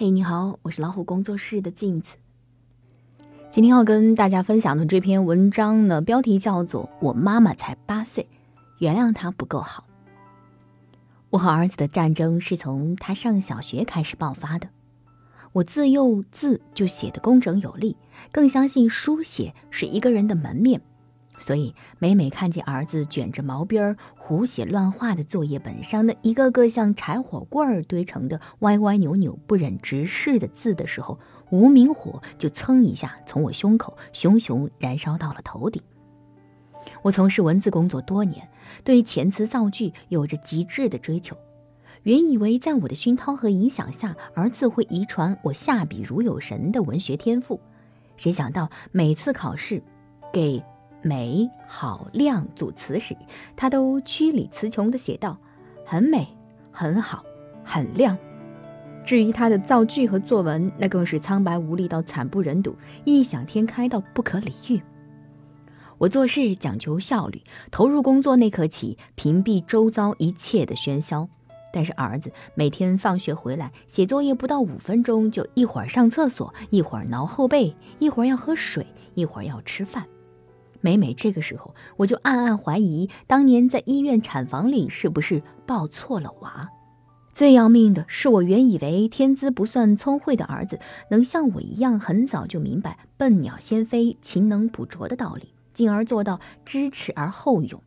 [0.00, 2.14] 嘿，你好，我是老虎工作室的镜子。
[3.50, 8.28] 今天要跟大家分享的这篇文章呢，标题叫做《我妈妈才八岁，
[8.78, 9.82] 原谅她不够好》。
[11.30, 14.68] 我和儿子的战争是从他上小学开始爆发的。
[15.52, 17.96] 我自幼字就写得工整有力，
[18.30, 20.80] 更相信书写是一个人的门面。
[21.38, 31.18] 所以，每每看见儿子卷着毛边儿胡写乱画的作业本上的一个个像柴火棍儿堆成的歪歪扭扭、不忍直视的字的时候，
[31.50, 35.80] 无名火就噌一下从我胸口熊熊燃烧到了头顶。
[37.02, 38.48] 我从事文字工作多年，
[38.82, 41.36] 对遣词造句有着极致的追求。
[42.04, 47.60] 原以为在我的熏陶和影响下，儿子会遗传我下笔如有神的文学天赋，
[48.16, 49.82] 谁想到每次考试，
[50.32, 50.62] 给。
[51.02, 53.16] 美好亮组词时，
[53.56, 55.38] 他都曲里词穷地写道
[55.86, 56.26] ：“很美，
[56.72, 57.24] 很好，
[57.64, 58.18] 很亮。”
[59.06, 64.82] 至于他的造句和作文，那更是苍白无力到惨不忍睹，异想天开到不可理喻。
[65.96, 71.28] 我做事讲究效率，投入工作那刻起，屏蔽周遭一切的喧嚣。
[71.72, 80.04] 但是儿子每天放学回来，写作业不到五分钟，就一会儿上厕所，一会儿挠后背，一会儿要喝水，一会儿要吃饭。
[80.80, 86.68] 每每这个时候，我就暗暗怀疑，当年在医院产房里是不是抱错了娃。
[87.32, 97.80] 最要命的是，我原以为天资不算聪慧的儿子能像我一样，很早就明白“笨鸟先飞，勤能补拙”的道理，进而做到知耻而后勇。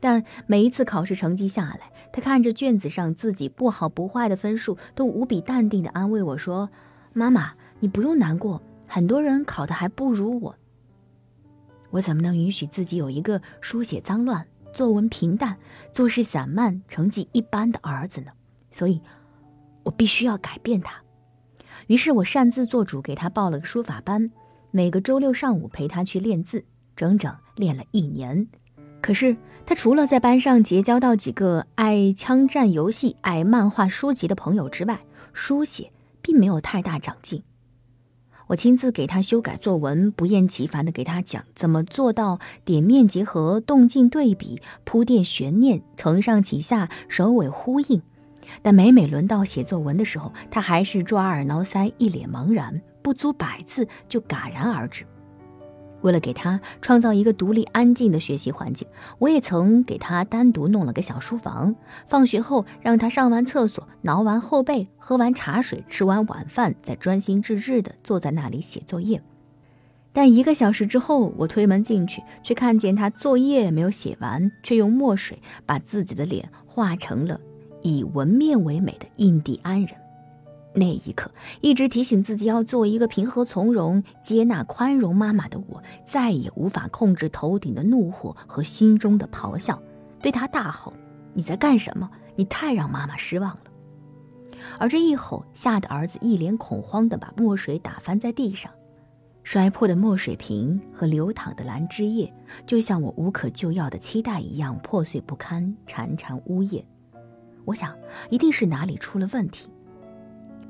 [0.00, 6.70] 但每一次考试成绩下来，他看着卷子上自己不好不坏的分数，都无比淡定地安慰我说
[7.12, 10.54] ：“妈妈，你不用难过，很多人考的还不如我。”
[11.96, 15.56] 我怎么能允许自己有一个书写脏乱、作文平淡、
[15.94, 18.32] 做事散漫、成绩一般的儿子呢？
[18.70, 19.00] 所以，
[19.82, 21.00] 我必须要改变他。
[21.86, 24.30] 于是我擅自做主，给他报了个书法班，
[24.70, 28.46] 每个周六上午陪他去练字，整整练了一年。
[29.00, 35.00] 可是他除了在班上结交到几个爱枪战游戏、爱漫画书籍的朋友之外，
[35.32, 35.90] 书写
[36.20, 37.42] 并没有太大长进。
[38.48, 48.00] 我亲自给他修改作文，不厌其烦地给他讲怎么做到点面结合、动静对比、铺垫悬念、承上启下、首尾呼应。
[48.62, 55.04] 但每每轮到写作文的时候，他还是抓耳挠腮，一脸茫然，不足百字就戛然而止。
[56.06, 58.86] 为了给他创造一个独立安静的学习环境，
[59.18, 61.74] 我也曾给他单独弄了个小书房。
[62.06, 69.20] 放学后，让他上完厕所、挠完后背、喝完茶水、吃完晚饭，再专心致志地坐在那里写作业。
[70.12, 77.40] 但一个小时之后，我推门进去，却看见他作业没有写完，却用墨水把自己的脸画成了
[77.82, 80.05] 以纹面为美的印第安人。
[80.78, 81.30] 那一刻，
[81.62, 89.82] 一直提醒自己要做一个平和从容、接纳宽容妈妈的我，再也无法控制头顶的怒火和心中的咆哮，
[90.20, 90.92] 对他大吼
[91.32, 92.10] ：“你在干什么？
[92.36, 93.62] 你太让妈妈失望了！”
[94.78, 98.70] 而这一吼，吓得儿子一脸恐慌地把墨水打翻在地上，
[99.44, 102.30] 摔破的墨水瓶和流淌的蓝汁液，
[102.66, 106.84] 就像我无可救药的期待一样破碎不堪、潺潺呜咽。
[107.64, 107.96] 我想，
[108.28, 109.70] 一定是哪里出了问题。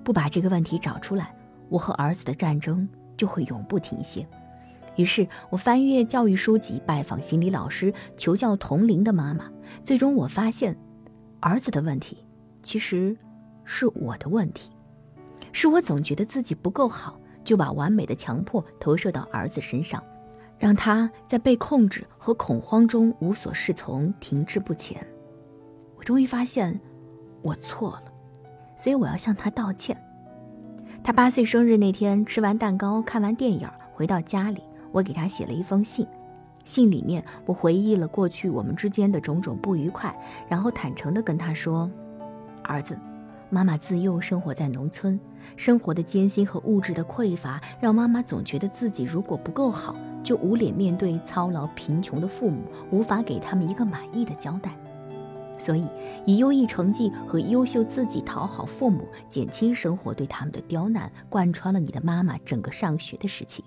[0.07, 1.35] 不把这个问题找出来，
[1.69, 4.25] 我和儿子的战争就会永不停歇。
[4.95, 9.51] 于是我翻阅教育书籍，拜访心理老师，求教同龄的妈妈。
[9.83, 10.77] 最终我发现，
[11.41, 12.25] 儿子的问题
[12.63, 13.17] 其实
[13.65, 14.71] 是我的问题，
[15.51, 20.01] 是我总觉得自己不够好，就把完美的强迫投射到儿子身上，
[20.57, 25.05] 让他在被控制和恐慌中无所适从，停滞不前。
[25.97, 26.81] 我终于发现，
[27.43, 28.13] 我错了。
[28.77, 29.97] 所以我要向他道歉。
[31.03, 36.07] 他八岁生日那天，吃完蛋糕，看完电影，回到家里，我给他写了一封信。
[36.65, 40.15] 信里面，我回忆了过去我们之间的种种不愉快，
[40.49, 41.89] 然后坦诚地跟他说
[42.65, 42.99] ：“儿子，
[43.51, 45.19] 妈妈自幼生活在农村，
[45.57, 54.73] 生活的艰辛和物质的匮乏，让妈妈总觉得自己如果不够好，就无脸面对操劳贫穷的父母，无法给他们一个满意的交代。”
[55.59, 55.87] 所以，
[56.27, 63.65] 以优异成绩和优秀自己讨好父母，减轻生活对他们的刁难，贯穿了你的妈妈整个上学的时期。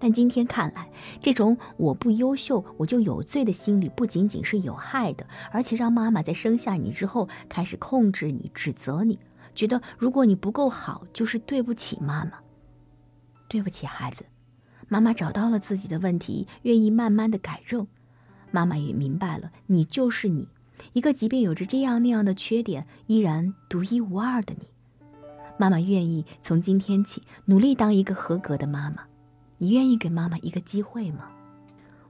[0.00, 0.88] 但今天看来，
[1.20, 9.18] 这种我不优秀我就有罪的心理，不仅仅是有害的，而且让妈妈在生下你之后开始控制你、指责你，
[9.56, 12.32] 觉得如果你不够好，就是对不起妈妈。
[13.48, 14.26] 对不起，孩子，
[14.88, 17.88] 妈妈找到了自己的问题，愿意慢慢的改正。
[18.50, 20.46] 妈妈也明白了，你就是你。
[20.92, 24.68] 一个即便有着这样那样的缺点，依然独一无二的你，
[25.56, 29.02] 妈妈愿意从今天起努力当一个合格的妈妈。
[29.58, 31.30] 你愿意给妈妈一个机会吗？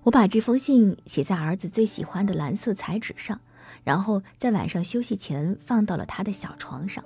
[0.03, 3.41] 我把这封信写在儿子最喜欢的蓝色彩纸上，
[3.85, 7.03] 然后在晚上休息前放到了他的小床上。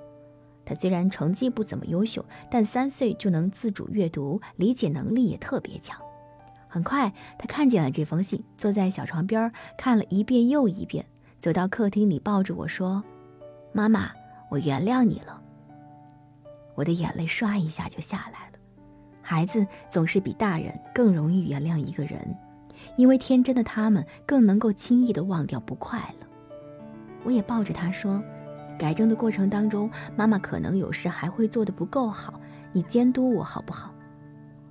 [0.65, 5.97] 他虽然成绩不怎么优秀，但三岁就能自主阅读，理解能力也特别强。
[6.67, 11.05] 很快，他看见了这封信，坐在小床边看了一遍又一遍，
[11.43, 13.03] 走到客厅里抱着我说
[13.73, 14.09] ：“妈妈，
[14.49, 15.41] 我原谅你了。”
[16.73, 18.57] 我的眼泪唰一下就下来了。
[19.21, 22.33] 孩子总是比大人更容易原谅一个人，
[22.95, 26.25] 因为天真的他们更能够轻易地忘掉不快乐。
[27.25, 28.23] 我也抱着他说
[28.79, 32.39] ：“改正的过程当中，妈妈可能有时还会做得不够好，
[32.71, 33.93] 你监督我好不好？”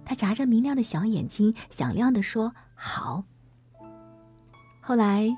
[0.06, 3.24] 他眨着明亮的小眼睛，响亮地说：“好。”
[4.80, 5.28] 后来，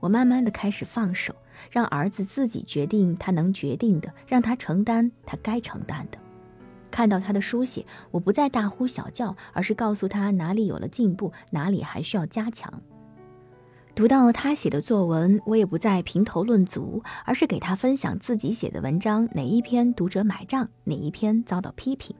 [0.00, 1.32] 我慢慢的开始放手，
[1.70, 6.18] 让儿子自己决定他能决定的，让他承担他该承担的。
[6.90, 12.82] 看到他的书写，我不再大呼小叫，而是告诉他哪里有了进步，哪里还需要加强。
[13.94, 22.16] 读到他写的作文，我也不再评头论足，而是给他分享自己写的文章，哪一篇读者买账，哪一篇遭到批评。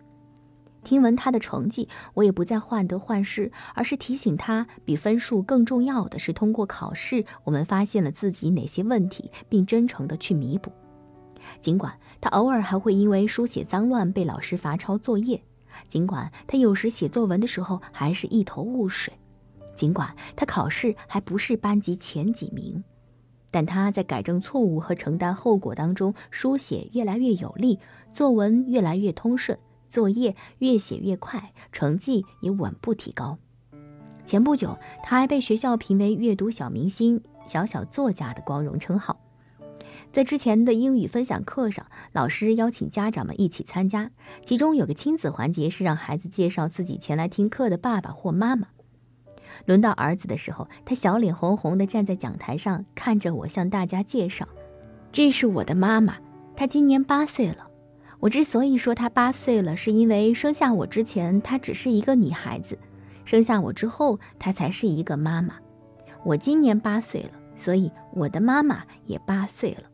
[0.82, 10.72] 听闻他的成绩，我也不再患得患失，而是提醒他，比分数更重要的是通过考试，我们发现了自己哪些问题，并真诚地去弥补。
[11.60, 15.42] 尽管他偶尔还会因为书写脏乱被老师罚抄作业，
[15.88, 19.12] 尽管他有时写作文的时候还是一头雾水，
[19.74, 22.82] 尽管他考试还不是班级前几名，
[23.50, 27.78] 但他在改正错误和承担后果当中，书写越来越有力，
[28.12, 29.58] 作文越来越通顺。
[29.90, 33.36] 作业越写越快，成绩也稳步提高。
[34.24, 39.20] 前不久，他还被学校评为阅读小明星、小小作家的光荣称号。
[40.12, 44.10] 在之前的英语分享课上，老师邀请家长们一起参加，
[44.44, 48.68] 其中有个亲子环节是让孩子介绍自己前来听课的爸爸或妈妈。
[49.66, 54.48] 轮到儿子的时候，他小脸红红的站在讲台上，看着我向大家介绍
[55.10, 56.18] ：“这是我的妈妈，
[56.56, 57.68] 她今年八岁了。”
[58.20, 62.78] 我之所以说她八岁了，是因为生下我之前她只是一个女孩子，
[63.24, 65.54] 生下我之后她才是一个妈妈。
[66.22, 69.84] 我今年八岁了，所以我的妈妈也八岁了。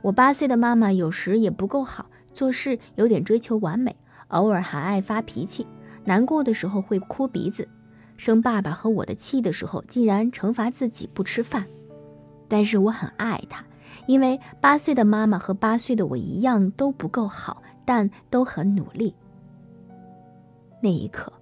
[0.00, 3.94] 我八岁的妈妈有时也不够好，做事有点追求完美，
[4.28, 5.66] 偶尔还爱发脾气，
[6.04, 7.68] 难过的时候会哭鼻子，
[8.16, 11.66] 生爸爸和我的气的时候竟然惩罚自己不吃饭。
[12.48, 13.62] 但是我很爱她。
[14.06, 19.14] 因为八岁的妈妈和八岁的我一样都不够好，但都很努力。
[20.80, 21.32] 那一刻，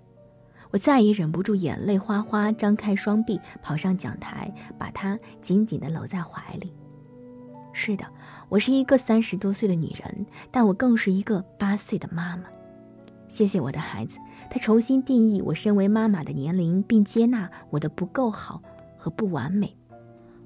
[0.71, 6.73] 我再也忍不住，眼泪哗哗，张开双臂跑上讲台，把她紧紧地搂在怀里。
[7.73, 8.05] 是的，
[8.49, 12.45] 我是一个三十多岁的女人，但我更是一个八岁的妈妈。
[13.29, 14.19] 谢谢我的孩子，
[14.51, 18.63] 他重新定义我身为妈妈的年龄，并接纳我的不够好
[18.99, 19.75] 和不完美，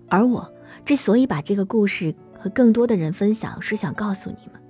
[0.08, 0.48] 而我。
[0.84, 4.60] 之所以把这个故事和更多的人分享，是想告诉你们：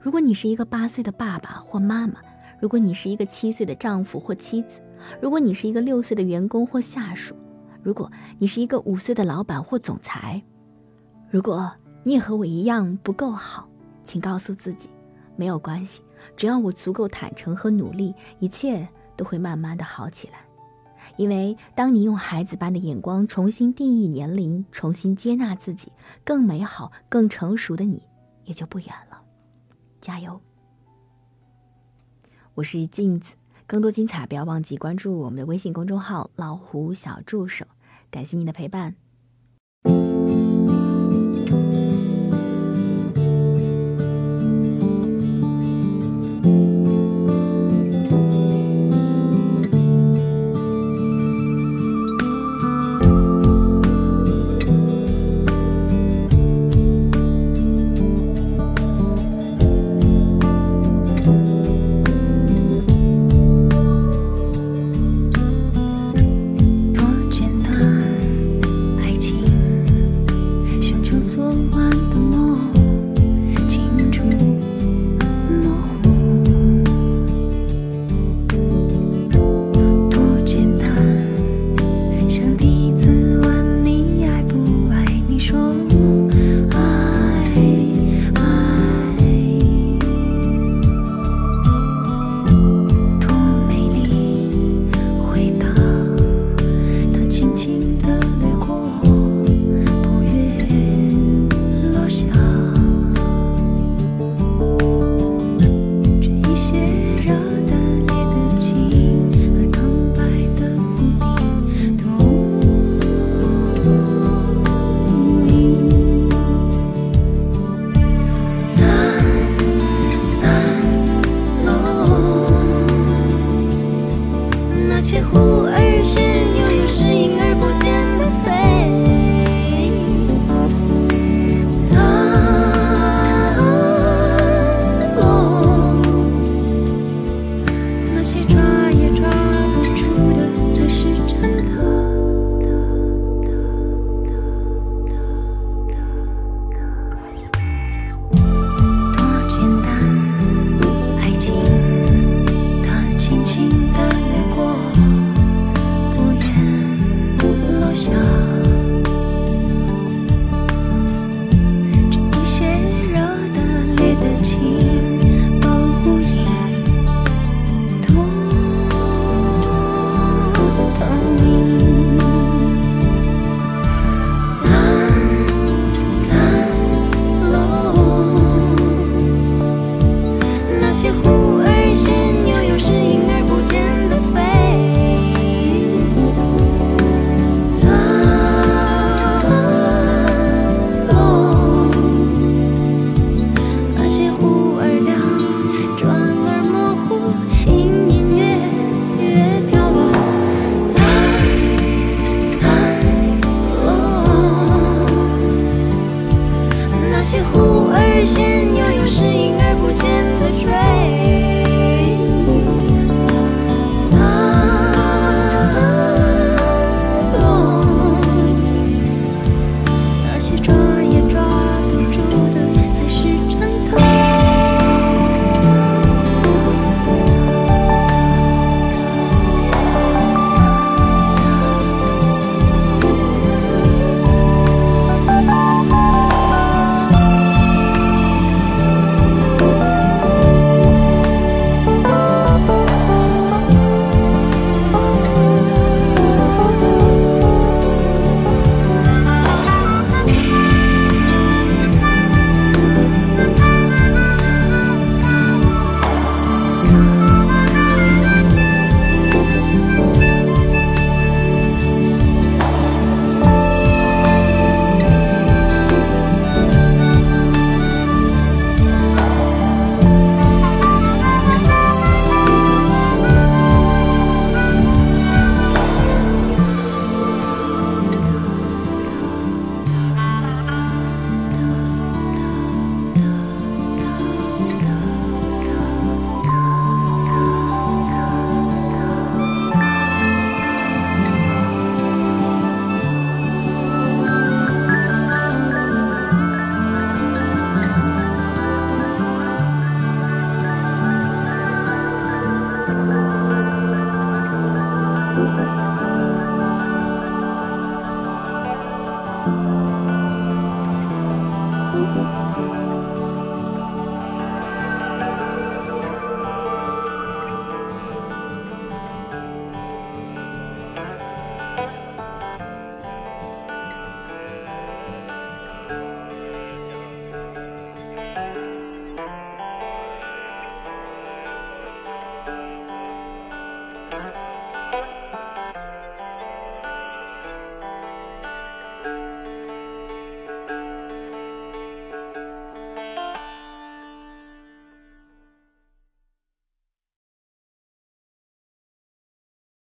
[0.00, 2.14] 如果你是一个八岁的爸爸或妈妈，
[2.60, 4.80] 如果你是一个七岁的丈夫或妻子，
[5.20, 7.36] 如果你是一个六岁的员工或下属，
[7.82, 10.42] 如果你是一个五岁的老板或总裁，
[11.28, 11.70] 如果
[12.02, 13.68] 你也和我一样不够好，
[14.02, 14.88] 请告诉自己，
[15.36, 16.00] 没有关系，
[16.36, 20.45] 只要我足够坦诚和努力，一切都会慢慢的好起来。
[21.16, 25.90] 因为当你用孩子般的眼光重新定义年龄，重新接纳自己，
[26.24, 28.02] 更美好、更成熟的你
[28.44, 29.20] 也就不远了。
[30.00, 30.40] 加油！
[32.54, 33.34] 我是镜子，
[33.66, 37.66] 更多精彩不要忘记关注我们的微信公众号“老虎小助手”。
[38.10, 38.94] 感谢您的陪伴。